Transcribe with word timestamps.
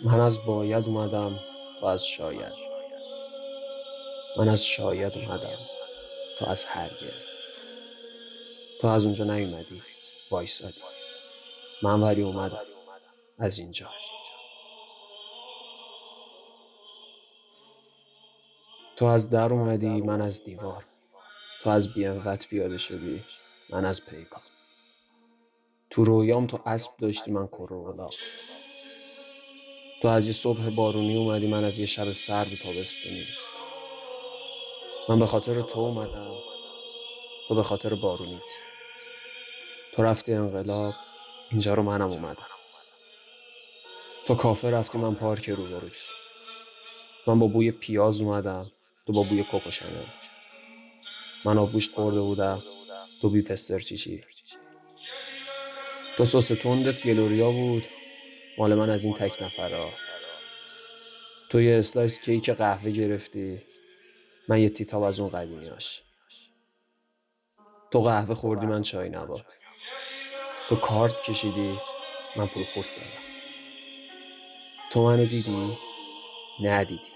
من 0.00 0.20
از 0.20 0.44
باید 0.46 0.86
اومدم 0.88 1.40
تو 1.80 1.86
از 1.86 2.06
شاید. 2.06 2.52
من 4.36 4.48
از 4.48 4.64
شاید 4.64 5.18
اومدم 5.18 5.58
تو 6.38 6.46
از 6.46 6.64
هرگز. 6.64 7.28
تو 8.80 8.88
از 8.88 9.04
اونجا 9.06 9.24
نیومدی 9.24 9.82
وایسادی. 10.30 10.80
من 11.82 12.00
ولی 12.00 12.22
اومدم. 12.22 12.62
از 13.38 13.58
اینجا. 13.58 13.90
تو 18.96 19.04
از 19.04 19.30
در 19.30 19.52
اومدی 19.52 20.00
من 20.00 20.20
از 20.20 20.44
دیوار. 20.44 20.84
تو 21.62 21.70
از 21.70 21.94
بیانوت 21.94 22.48
پیاده 22.48 22.78
شدی 22.78 23.24
من 23.70 23.84
از 23.84 24.06
پیکان. 24.06 24.42
تو 25.90 26.04
رویام 26.04 26.46
تو 26.46 26.58
اسب 26.66 26.96
داشتی 26.96 27.30
من 27.30 27.46
کرولا 27.46 28.08
تو 30.02 30.08
از 30.08 30.26
یه 30.26 30.32
صبح 30.32 30.70
بارونی 30.70 31.16
اومدی 31.16 31.46
من 31.46 31.64
از 31.64 31.78
یه 31.78 31.86
شب 31.86 32.12
سرد 32.12 32.48
تابستونی 32.64 33.26
من 35.08 35.18
به 35.18 35.26
خاطر 35.26 35.62
تو 35.62 35.80
اومدم 35.80 36.34
تو 37.48 37.54
به 37.54 37.62
خاطر 37.62 37.94
بارونیت. 37.94 38.42
تو 39.92 40.02
رفتی 40.02 40.32
انقلاب 40.34 40.94
اینجا 41.50 41.74
رو 41.74 41.82
منم 41.82 42.10
اومدم. 42.10 42.46
تو 44.26 44.34
کافه 44.34 44.70
رفتی 44.70 44.98
من 44.98 45.14
پارک 45.14 45.48
روبروش 45.50 46.10
من 47.26 47.38
با 47.38 47.46
بوی 47.46 47.70
پیاز 47.70 48.22
اومدم 48.22 48.66
تو 49.06 49.12
با 49.12 49.22
بوی 49.22 49.44
کوکو 49.44 49.70
من 51.44 51.58
آبگوشت 51.58 51.94
خورده 51.94 52.20
بودم 52.20 52.62
تو 53.22 53.30
بیف 53.30 53.42
استر 53.42 53.78
چیچی. 53.78 54.24
تو 56.16 56.24
سس 56.24 56.48
تندت 56.48 57.02
گلوریا 57.02 57.50
بود. 57.50 57.86
مال 58.58 58.74
من 58.74 58.90
از 58.90 59.04
این 59.04 59.14
تک 59.14 59.42
نفره‌ها. 59.42 59.92
تو 61.50 61.60
یه 61.60 61.78
slice 61.78 62.20
کیک 62.20 62.50
قهوه 62.50 62.90
گرفتی. 62.90 63.62
من 64.48 64.60
یه 64.60 64.68
تیتاب 64.68 65.02
از 65.02 65.20
اون 65.20 65.30
قدیمیاش 65.30 66.02
تو 67.90 68.00
قهوه 68.00 68.34
خوردی 68.34 68.66
من 68.66 68.82
چای 68.82 69.08
نبات. 69.08 69.46
تو 70.68 70.76
کارت 70.76 71.22
کشیدی 71.22 71.80
من 72.36 72.46
پول 72.46 72.64
خورد 72.64 72.86
دادم. 72.86 73.22
تو 74.92 75.02
منو 75.02 75.26
دیدی؟ 75.26 75.78
ندیدی. 76.62 77.10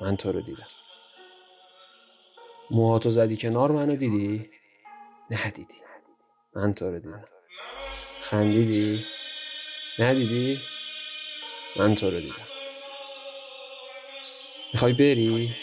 من 0.00 0.16
تو 0.16 0.32
رو 0.32 0.40
دیدم. 0.40 0.68
موهاتو 2.70 3.10
زدی 3.10 3.36
کنار 3.36 3.72
منو 3.72 3.96
دیدی؟ 3.96 4.50
ندیدی. 5.30 5.74
من 6.56 6.74
تو 6.74 6.90
رو 6.90 6.98
دیدم. 6.98 7.24
خندیدی؟ 8.20 9.06
ندیدی؟ 9.98 10.60
من 11.76 11.94
تو 11.94 12.10
رو 12.10 12.20
دیدم 12.20 12.46
می‌خوای 14.72 14.92
بری؟ 14.92 15.56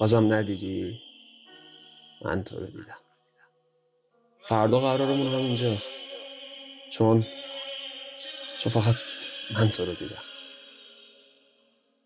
بازم 0.00 0.32
ندیدی؟ 0.32 1.00
من 2.24 2.44
تو 2.44 2.60
رو 2.60 2.66
دیدم 2.66 2.98
فردا 4.42 4.80
قرارمون 4.80 5.26
همینجا 5.26 5.76
چون 6.90 7.26
چون 8.58 8.72
فقط 8.72 8.94
من 9.54 9.70
تو 9.70 9.84
رو 9.84 9.94
دیدم 9.94 10.22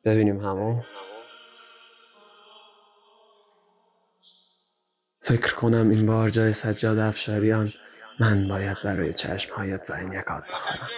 ببینیم 0.05 0.41
همو 0.41 0.83
فکر 5.21 5.55
کنم 5.55 5.91
این 5.91 6.07
بار 6.07 6.29
جای 6.29 6.53
سجاد 6.53 6.99
افشاریان 6.99 7.73
من 8.21 8.49
باید 8.49 8.77
برای 8.85 9.15
چشمهایت 9.15 9.91
و 9.91 10.15
یکات 10.15 10.45
بخورم 10.53 10.91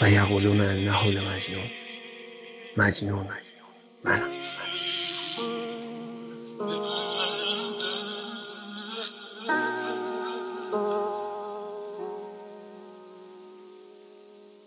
و 0.00 0.10
یقولون 0.10 0.60
انه 0.60 1.06
لمجنون 1.06 1.70
مجنون 2.76 3.28
منم 4.04 4.40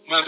My 0.10 0.22